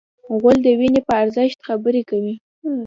غول 0.39 0.57
د 0.63 0.67
وینې 0.79 1.01
په 1.07 1.13
ارزښت 1.21 1.59
خبرې 1.67 2.01
کوي. 2.09 2.35